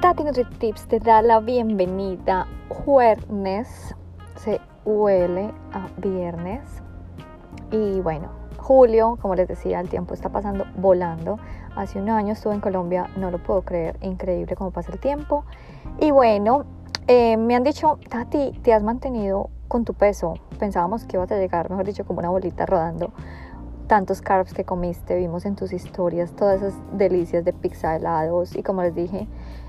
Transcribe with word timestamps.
Tati 0.00 0.22
Tips 0.60 0.86
te 0.86 1.00
da 1.00 1.22
la 1.22 1.40
bienvenida 1.40 2.46
jueves, 2.68 3.96
se 4.36 4.60
huele 4.84 5.52
a 5.72 5.88
viernes 5.96 6.62
y 7.72 8.00
bueno, 8.00 8.28
julio, 8.58 9.18
como 9.20 9.34
les 9.34 9.48
decía, 9.48 9.80
el 9.80 9.88
tiempo 9.88 10.14
está 10.14 10.28
pasando 10.28 10.66
volando. 10.76 11.40
Hace 11.74 12.00
un 12.00 12.10
año 12.10 12.34
estuve 12.34 12.54
en 12.54 12.60
Colombia, 12.60 13.10
no 13.16 13.32
lo 13.32 13.42
puedo 13.42 13.62
creer, 13.62 13.98
increíble 14.00 14.54
cómo 14.54 14.70
pasa 14.70 14.92
el 14.92 15.00
tiempo. 15.00 15.44
Y 15.98 16.12
bueno, 16.12 16.64
eh, 17.08 17.36
me 17.36 17.56
han 17.56 17.64
dicho, 17.64 17.98
Tati, 18.08 18.52
te 18.62 18.72
has 18.72 18.84
mantenido 18.84 19.50
con 19.66 19.84
tu 19.84 19.94
peso. 19.94 20.34
Pensábamos 20.60 21.06
que 21.06 21.16
ibas 21.16 21.32
a 21.32 21.36
llegar, 21.38 21.70
mejor 21.70 21.84
dicho, 21.84 22.06
como 22.06 22.20
una 22.20 22.30
bolita 22.30 22.66
rodando 22.66 23.10
tantos 23.88 24.20
carbs 24.20 24.52
que 24.52 24.64
comiste, 24.64 25.16
vimos 25.16 25.46
en 25.46 25.56
tus 25.56 25.72
historias 25.72 26.32
todas 26.32 26.62
esas 26.62 26.74
delicias 26.92 27.44
de 27.44 27.54
pizza, 27.54 27.96
helados 27.96 28.54
y 28.54 28.62
como 28.62 28.82
les 28.82 28.94
dije, 28.94 29.26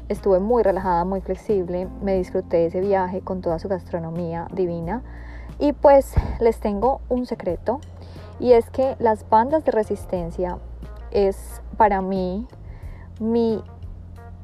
estuve 0.09 0.39
muy 0.39 0.63
relajada, 0.63 1.05
muy 1.05 1.21
flexible, 1.21 1.87
me 2.01 2.15
disfruté 2.15 2.65
ese 2.65 2.81
viaje 2.81 3.21
con 3.21 3.41
toda 3.41 3.59
su 3.59 3.69
gastronomía 3.69 4.47
divina. 4.51 5.03
Y 5.59 5.73
pues 5.73 6.13
les 6.39 6.59
tengo 6.59 7.01
un 7.09 7.25
secreto 7.25 7.79
y 8.39 8.53
es 8.53 8.69
que 8.69 8.95
las 8.99 9.29
bandas 9.29 9.63
de 9.63 9.71
resistencia 9.71 10.57
es 11.11 11.61
para 11.77 12.01
mí 12.01 12.47
mi 13.19 13.63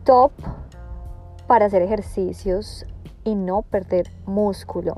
top 0.03 0.31
para 1.47 1.65
hacer 1.65 1.81
ejercicios 1.81 2.85
y 3.23 3.35
no 3.35 3.63
perder 3.63 4.11
músculo. 4.25 4.97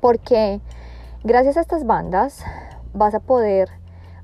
Porque 0.00 0.60
gracias 1.22 1.56
a 1.56 1.60
estas 1.60 1.84
bandas 1.84 2.44
vas 2.92 3.14
a 3.14 3.20
poder 3.20 3.70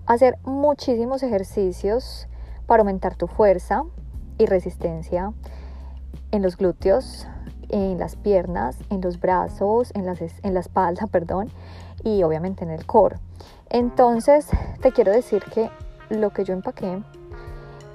hacer 0.06 0.38
muchísimos 0.44 1.22
ejercicios 1.22 2.26
para 2.66 2.82
aumentar 2.82 3.16
tu 3.16 3.26
fuerza 3.26 3.84
y 4.40 4.46
resistencia 4.46 5.32
en 6.32 6.42
los 6.42 6.56
glúteos, 6.56 7.26
en 7.68 7.98
las 7.98 8.16
piernas, 8.16 8.78
en 8.88 9.02
los 9.02 9.20
brazos, 9.20 9.92
en, 9.94 10.06
en 10.08 10.54
la 10.54 10.60
espalda, 10.60 11.06
perdón, 11.12 11.50
y 12.02 12.22
obviamente 12.22 12.64
en 12.64 12.70
el 12.70 12.86
core. 12.86 13.18
Entonces, 13.68 14.48
te 14.80 14.92
quiero 14.92 15.12
decir 15.12 15.44
que 15.44 15.70
lo 16.08 16.30
que 16.30 16.44
yo 16.44 16.54
empaqué 16.54 17.02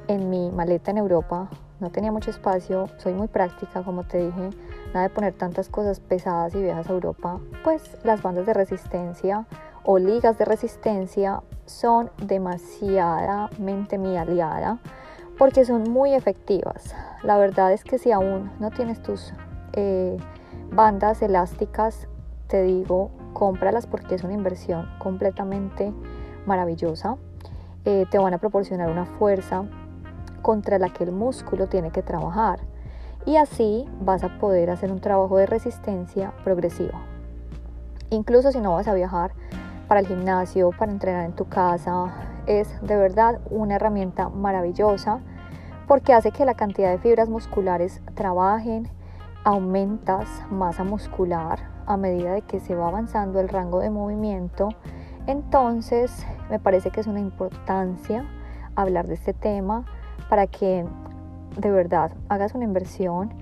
en 0.07 0.29
mi 0.29 0.51
maleta 0.51 0.91
en 0.91 0.99
Europa 0.99 1.49
no 1.79 1.89
tenía 1.89 2.11
mucho 2.11 2.29
espacio, 2.29 2.89
soy 2.97 3.13
muy 3.13 3.27
práctica, 3.27 3.81
como 3.83 4.03
te 4.03 4.19
dije, 4.27 4.51
nada 4.93 5.07
de 5.07 5.09
poner 5.09 5.33
tantas 5.33 5.67
cosas 5.67 5.99
pesadas 5.99 6.53
y 6.53 6.61
viejas 6.61 6.87
a 6.87 6.93
Europa, 6.93 7.39
pues 7.63 7.97
las 8.03 8.21
bandas 8.21 8.45
de 8.45 8.53
resistencia 8.53 9.47
o 9.83 9.97
ligas 9.97 10.37
de 10.37 10.45
resistencia 10.45 11.41
son 11.65 12.11
demasiadamente 12.21 13.97
mi 13.97 14.15
aliada 14.15 14.79
porque 15.37 15.65
son 15.65 15.89
muy 15.91 16.13
efectivas. 16.13 16.95
La 17.23 17.37
verdad 17.37 17.73
es 17.73 17.83
que 17.83 17.97
si 17.97 18.11
aún 18.11 18.51
no 18.59 18.71
tienes 18.71 19.01
tus 19.01 19.33
eh, 19.73 20.17
bandas 20.71 21.21
elásticas, 21.21 22.07
te 22.47 22.63
digo, 22.63 23.11
cómpralas 23.33 23.87
porque 23.87 24.15
es 24.15 24.23
una 24.23 24.33
inversión 24.33 24.89
completamente 24.99 25.93
maravillosa. 26.45 27.17
Eh, 27.85 28.05
te 28.09 28.17
van 28.17 28.33
a 28.33 28.37
proporcionar 28.37 28.89
una 28.89 29.05
fuerza 29.05 29.65
contra 30.41 30.79
la 30.79 30.89
que 30.89 31.03
el 31.03 31.11
músculo 31.11 31.67
tiene 31.67 31.91
que 31.91 32.01
trabajar 32.01 32.59
y 33.25 33.37
así 33.37 33.85
vas 34.01 34.23
a 34.23 34.37
poder 34.37 34.69
hacer 34.69 34.91
un 34.91 34.99
trabajo 34.99 35.37
de 35.37 35.47
resistencia 35.47 36.33
progresiva. 36.43 37.01
Incluso 38.11 38.51
si 38.51 38.59
no 38.59 38.73
vas 38.73 38.87
a 38.87 38.93
viajar, 38.93 39.31
para 39.87 39.99
el 39.99 40.07
gimnasio, 40.07 40.71
para 40.71 40.91
entrenar 40.91 41.25
en 41.25 41.33
tu 41.33 41.45
casa. 41.45 42.13
Es 42.47 42.69
de 42.81 42.95
verdad 42.95 43.39
una 43.49 43.75
herramienta 43.75 44.29
maravillosa 44.29 45.19
porque 45.87 46.13
hace 46.13 46.31
que 46.31 46.45
la 46.45 46.55
cantidad 46.55 46.91
de 46.91 46.97
fibras 46.97 47.29
musculares 47.29 48.01
trabajen, 48.15 48.89
aumentas 49.43 50.27
masa 50.49 50.83
muscular 50.83 51.59
a 51.85 51.97
medida 51.97 52.33
de 52.33 52.41
que 52.41 52.59
se 52.59 52.75
va 52.75 52.87
avanzando 52.87 53.39
el 53.39 53.49
rango 53.49 53.79
de 53.79 53.89
movimiento. 53.89 54.69
Entonces 55.27 56.25
me 56.49 56.59
parece 56.59 56.91
que 56.91 57.01
es 57.01 57.07
una 57.07 57.19
importancia 57.19 58.25
hablar 58.75 59.07
de 59.07 59.13
este 59.13 59.33
tema 59.33 59.85
para 60.29 60.47
que 60.47 60.85
de 61.57 61.71
verdad 61.71 62.11
hagas 62.29 62.53
una 62.55 62.63
inversión 62.63 63.33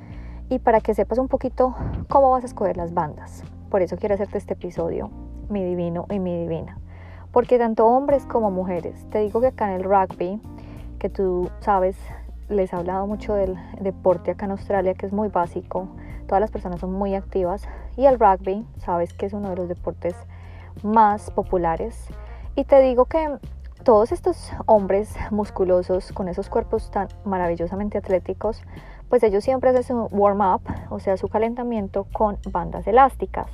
y 0.49 0.59
para 0.59 0.81
que 0.81 0.93
sepas 0.93 1.17
un 1.17 1.29
poquito 1.29 1.73
cómo 2.09 2.31
vas 2.31 2.43
a 2.43 2.47
escoger 2.47 2.77
las 2.77 2.93
bandas. 2.93 3.43
Por 3.69 3.81
eso 3.81 3.97
quiero 3.97 4.15
hacerte 4.15 4.37
este 4.37 4.53
episodio 4.53 5.09
mi 5.53 5.63
divino 5.63 6.05
y 6.09 6.19
mi 6.19 6.37
divina. 6.37 6.77
Porque 7.31 7.57
tanto 7.57 7.87
hombres 7.87 8.25
como 8.25 8.51
mujeres, 8.51 9.09
te 9.09 9.19
digo 9.19 9.39
que 9.39 9.47
acá 9.47 9.73
en 9.73 9.81
el 9.81 9.83
rugby, 9.83 10.41
que 10.99 11.09
tú 11.09 11.49
sabes, 11.61 11.95
les 12.49 12.73
he 12.73 12.75
hablado 12.75 13.07
mucho 13.07 13.33
del 13.33 13.57
deporte 13.79 14.31
acá 14.31 14.45
en 14.45 14.51
Australia, 14.51 14.93
que 14.93 15.05
es 15.05 15.13
muy 15.13 15.29
básico, 15.29 15.87
todas 16.27 16.41
las 16.41 16.51
personas 16.51 16.79
son 16.79 16.91
muy 16.91 17.15
activas, 17.15 17.67
y 17.95 18.05
el 18.05 18.19
rugby, 18.19 18.65
sabes 18.77 19.13
que 19.13 19.25
es 19.25 19.33
uno 19.33 19.49
de 19.49 19.55
los 19.55 19.67
deportes 19.69 20.15
más 20.83 21.31
populares. 21.31 22.07
Y 22.55 22.65
te 22.65 22.81
digo 22.81 23.05
que 23.05 23.37
todos 23.83 24.11
estos 24.11 24.51
hombres 24.65 25.15
musculosos, 25.31 26.11
con 26.11 26.27
esos 26.27 26.49
cuerpos 26.49 26.91
tan 26.91 27.07
maravillosamente 27.25 27.97
atléticos, 27.97 28.61
pues 29.09 29.23
ellos 29.23 29.43
siempre 29.43 29.69
hacen 29.69 29.83
su 29.83 30.07
warm-up, 30.11 30.61
o 30.89 30.99
sea, 30.99 31.17
su 31.17 31.27
calentamiento 31.27 32.07
con 32.11 32.37
bandas 32.51 32.87
elásticas. 32.87 33.47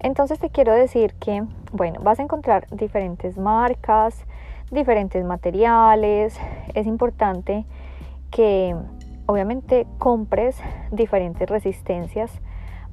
Entonces 0.00 0.38
te 0.38 0.50
quiero 0.50 0.72
decir 0.72 1.14
que, 1.14 1.44
bueno, 1.72 2.00
vas 2.02 2.18
a 2.18 2.22
encontrar 2.22 2.66
diferentes 2.70 3.38
marcas, 3.38 4.24
diferentes 4.70 5.24
materiales. 5.24 6.38
Es 6.74 6.86
importante 6.86 7.64
que 8.30 8.76
obviamente 9.26 9.86
compres 9.98 10.56
diferentes 10.90 11.48
resistencias 11.48 12.30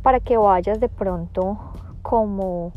para 0.02 0.20
que 0.20 0.38
vayas 0.38 0.80
de 0.80 0.90
pronto 0.90 1.58
como 2.02 2.72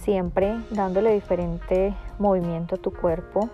siempre 0.00 0.56
dándole 0.70 1.12
diferente 1.12 1.94
movimiento 2.18 2.76
a 2.76 2.78
tu 2.78 2.92
cuerpo. 2.92 3.48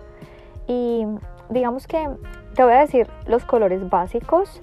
Y 0.67 1.05
digamos 1.49 1.87
que 1.87 2.09
te 2.55 2.63
voy 2.63 2.73
a 2.73 2.79
decir 2.79 3.07
los 3.27 3.45
colores 3.45 3.89
básicos 3.89 4.59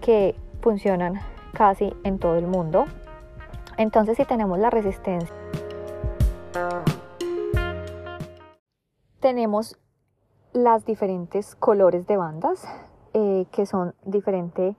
que 0.00 0.34
funcionan 0.60 1.20
casi 1.52 1.94
en 2.04 2.18
todo 2.18 2.36
el 2.36 2.46
mundo. 2.46 2.86
Entonces 3.80 4.18
si 4.18 4.26
tenemos 4.26 4.58
la 4.58 4.68
resistencia, 4.68 5.34
tenemos 9.20 9.78
las 10.52 10.84
diferentes 10.84 11.54
colores 11.54 12.06
de 12.06 12.18
bandas 12.18 12.68
eh, 13.14 13.46
que 13.50 13.64
son 13.64 13.94
diferente 14.04 14.76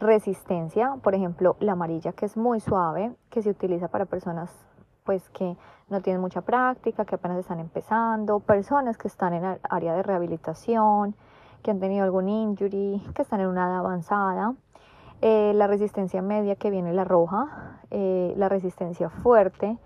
resistencia, 0.00 0.96
por 1.00 1.14
ejemplo 1.14 1.54
la 1.60 1.72
amarilla 1.72 2.12
que 2.12 2.26
es 2.26 2.36
muy 2.36 2.58
suave, 2.58 3.14
que 3.30 3.40
se 3.40 3.50
utiliza 3.50 3.86
para 3.86 4.06
personas 4.06 4.50
pues 5.04 5.30
que 5.30 5.56
no 5.88 6.00
tienen 6.00 6.20
mucha 6.20 6.40
práctica, 6.40 7.04
que 7.04 7.14
apenas 7.14 7.38
están 7.38 7.60
empezando, 7.60 8.40
personas 8.40 8.98
que 8.98 9.06
están 9.06 9.32
en 9.32 9.60
área 9.62 9.94
de 9.94 10.02
rehabilitación, 10.02 11.14
que 11.62 11.70
han 11.70 11.78
tenido 11.78 12.02
algún 12.02 12.28
injury, 12.28 13.00
que 13.14 13.22
están 13.22 13.42
en 13.42 13.46
una 13.46 13.68
edad 13.68 13.78
avanzada. 13.78 14.56
Eh, 15.22 15.52
la 15.54 15.66
resistencia 15.66 16.22
media 16.22 16.56
que 16.56 16.70
viene 16.70 16.94
la 16.94 17.04
roja, 17.04 17.80
eh, 17.90 18.32
la 18.36 18.48
resistencia 18.48 19.10
fuerte 19.10 19.78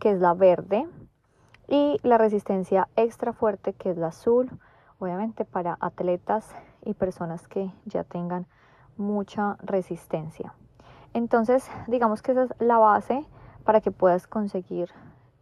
que 0.00 0.10
es 0.10 0.20
la 0.20 0.34
verde 0.34 0.88
y 1.68 1.98
la 2.02 2.18
resistencia 2.18 2.88
extra 2.96 3.32
fuerte 3.32 3.74
que 3.74 3.90
es 3.90 3.96
la 3.96 4.08
azul, 4.08 4.50
obviamente 4.98 5.44
para 5.44 5.78
atletas 5.80 6.52
y 6.84 6.94
personas 6.94 7.46
que 7.46 7.70
ya 7.84 8.02
tengan 8.02 8.46
mucha 8.96 9.56
resistencia. 9.62 10.54
Entonces, 11.14 11.70
digamos 11.86 12.20
que 12.20 12.32
esa 12.32 12.44
es 12.44 12.54
la 12.58 12.78
base 12.78 13.24
para 13.64 13.80
que 13.80 13.92
puedas 13.92 14.26
conseguir 14.26 14.90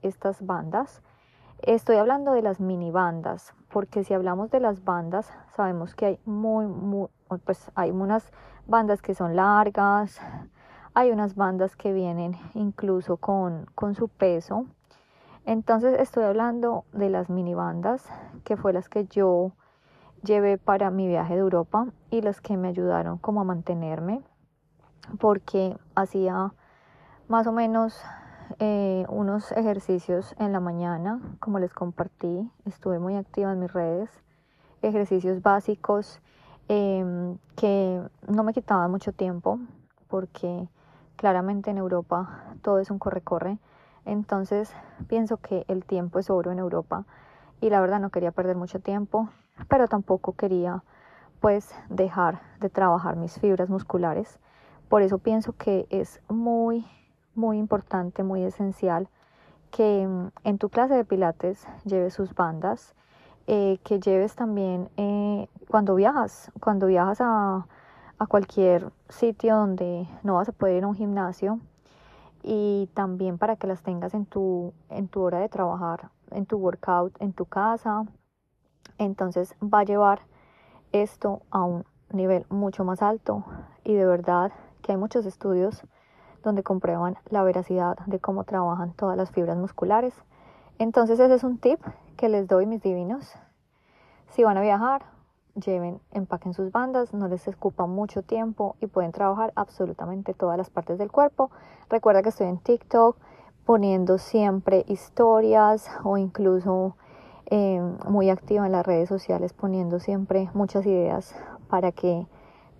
estas 0.02 0.44
bandas. 0.44 1.02
Estoy 1.62 1.96
hablando 1.96 2.32
de 2.32 2.40
las 2.40 2.58
mini 2.58 2.90
bandas, 2.90 3.52
porque 3.70 4.02
si 4.02 4.14
hablamos 4.14 4.50
de 4.50 4.60
las 4.60 4.82
bandas, 4.82 5.30
sabemos 5.54 5.94
que 5.94 6.06
hay 6.06 6.18
muy, 6.24 6.66
muy 6.66 7.08
pues 7.44 7.70
hay 7.74 7.90
unas 7.90 8.32
bandas 8.66 9.02
que 9.02 9.14
son 9.14 9.36
largas, 9.36 10.18
hay 10.94 11.10
unas 11.10 11.34
bandas 11.34 11.76
que 11.76 11.92
vienen 11.92 12.34
incluso 12.54 13.18
con, 13.18 13.66
con 13.74 13.94
su 13.94 14.08
peso. 14.08 14.64
Entonces 15.44 16.00
estoy 16.00 16.24
hablando 16.24 16.86
de 16.92 17.10
las 17.10 17.28
mini 17.28 17.52
bandas, 17.54 18.08
que 18.44 18.56
fue 18.56 18.72
las 18.72 18.88
que 18.88 19.04
yo 19.04 19.52
llevé 20.22 20.56
para 20.56 20.90
mi 20.90 21.08
viaje 21.08 21.34
de 21.34 21.40
Europa 21.40 21.88
y 22.08 22.22
las 22.22 22.40
que 22.40 22.56
me 22.56 22.68
ayudaron 22.68 23.18
como 23.18 23.42
a 23.42 23.44
mantenerme, 23.44 24.22
porque 25.18 25.76
hacía 25.94 26.54
más 27.28 27.46
o 27.46 27.52
menos 27.52 28.02
eh, 28.58 29.04
unos 29.08 29.52
ejercicios 29.52 30.34
en 30.38 30.52
la 30.52 30.60
mañana, 30.60 31.20
como 31.40 31.58
les 31.58 31.72
compartí, 31.72 32.50
estuve 32.64 32.98
muy 32.98 33.16
activa 33.16 33.52
en 33.52 33.60
mis 33.60 33.72
redes, 33.72 34.10
ejercicios 34.82 35.42
básicos 35.42 36.20
Em, 36.72 37.36
que 37.56 38.00
no 38.28 38.44
me 38.44 38.52
quitaba 38.52 38.86
mucho 38.86 39.10
tiempo 39.10 39.58
porque 40.06 40.68
claramente 41.16 41.72
en 41.72 41.78
Europa 41.78 42.44
todo 42.62 42.78
es 42.78 42.92
un 42.92 43.00
corre-corre. 43.00 43.58
Entonces 44.04 44.72
pienso 45.08 45.38
que 45.38 45.64
el 45.66 45.84
tiempo 45.84 46.20
es 46.20 46.30
oro 46.30 46.52
en 46.52 46.60
Europa 46.60 47.06
y 47.60 47.70
la 47.70 47.80
verdad 47.80 47.98
no 47.98 48.10
quería 48.10 48.30
perder 48.30 48.54
mucho 48.54 48.78
tiempo, 48.78 49.30
pero 49.68 49.88
tampoco 49.88 50.34
quería 50.34 50.84
pues 51.40 51.74
dejar 51.88 52.40
de 52.60 52.70
trabajar 52.70 53.16
mis 53.16 53.40
fibras 53.40 53.68
musculares. 53.68 54.38
Por 54.88 55.02
eso 55.02 55.18
pienso 55.18 55.54
que 55.54 55.88
es 55.90 56.20
muy, 56.28 56.86
muy 57.40 57.58
importante, 57.58 58.22
muy 58.22 58.44
esencial 58.44 59.08
que 59.70 60.06
mm, 60.06 60.28
en 60.44 60.58
tu 60.58 60.68
clase 60.68 60.94
de 60.94 61.04
pilates 61.04 61.66
lleves 61.84 62.14
sus 62.14 62.34
bandas, 62.34 62.94
eh, 63.46 63.78
que 63.82 63.98
lleves 63.98 64.36
también 64.36 64.88
eh, 64.96 65.48
cuando 65.68 65.94
viajas, 65.94 66.52
cuando 66.60 66.86
viajas 66.86 67.20
a, 67.20 67.66
a 68.18 68.26
cualquier 68.26 68.92
sitio 69.08 69.56
donde 69.56 70.06
no 70.22 70.34
vas 70.34 70.48
a 70.48 70.52
poder 70.52 70.76
ir 70.76 70.84
a 70.84 70.88
un 70.88 70.94
gimnasio 70.94 71.58
y 72.42 72.88
también 72.94 73.38
para 73.38 73.56
que 73.56 73.66
las 73.66 73.82
tengas 73.82 74.14
en 74.14 74.26
tu, 74.26 74.72
en 74.88 75.08
tu 75.08 75.22
hora 75.22 75.38
de 75.38 75.48
trabajar, 75.48 76.10
en 76.30 76.46
tu 76.46 76.58
workout, 76.58 77.16
en 77.20 77.32
tu 77.32 77.46
casa. 77.46 78.04
Entonces 78.98 79.54
va 79.62 79.80
a 79.80 79.84
llevar 79.84 80.20
esto 80.92 81.42
a 81.50 81.62
un 81.62 81.84
nivel 82.12 82.44
mucho 82.50 82.84
más 82.84 83.02
alto 83.02 83.44
y 83.84 83.94
de 83.94 84.04
verdad 84.04 84.52
que 84.82 84.92
hay 84.92 84.98
muchos 84.98 85.26
estudios 85.26 85.82
donde 86.42 86.62
comprueban 86.62 87.16
la 87.28 87.42
veracidad 87.42 87.96
de 88.06 88.18
cómo 88.18 88.44
trabajan 88.44 88.92
todas 88.92 89.16
las 89.16 89.30
fibras 89.30 89.56
musculares. 89.56 90.14
Entonces 90.78 91.20
ese 91.20 91.34
es 91.34 91.44
un 91.44 91.58
tip 91.58 91.80
que 92.16 92.28
les 92.28 92.48
doy 92.48 92.66
mis 92.66 92.82
divinos. 92.82 93.34
Si 94.30 94.44
van 94.44 94.56
a 94.56 94.62
viajar, 94.62 95.04
lleven, 95.54 96.00
empaquen 96.12 96.54
sus 96.54 96.70
bandas, 96.72 97.12
no 97.12 97.28
les 97.28 97.46
escupa 97.48 97.86
mucho 97.86 98.22
tiempo 98.22 98.76
y 98.80 98.86
pueden 98.86 99.12
trabajar 99.12 99.52
absolutamente 99.56 100.34
todas 100.34 100.56
las 100.56 100.70
partes 100.70 100.98
del 100.98 101.10
cuerpo. 101.10 101.50
Recuerda 101.88 102.22
que 102.22 102.30
estoy 102.30 102.46
en 102.46 102.58
TikTok 102.58 103.16
poniendo 103.64 104.18
siempre 104.18 104.84
historias 104.88 105.90
o 106.04 106.16
incluso 106.16 106.96
eh, 107.46 107.80
muy 108.08 108.30
activa 108.30 108.66
en 108.66 108.72
las 108.72 108.86
redes 108.86 109.08
sociales 109.08 109.52
poniendo 109.52 109.98
siempre 109.98 110.50
muchas 110.54 110.86
ideas 110.86 111.34
para 111.68 111.92
que 111.92 112.26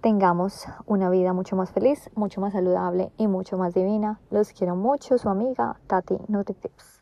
tengamos 0.01 0.67
una 0.87 1.11
vida 1.11 1.33
mucho 1.33 1.57
más 1.57 1.71
feliz, 1.71 2.11
mucho 2.15 2.41
más 2.41 2.53
saludable 2.53 3.13
y 3.17 3.27
mucho 3.27 3.57
más 3.57 3.75
divina. 3.75 4.21
Los 4.31 4.53
quiero 4.53 4.77
mucho, 4.77 5.19
su 5.19 5.29
amiga 5.29 5.79
Tati 5.87 6.19
NutriTips. 6.29 7.00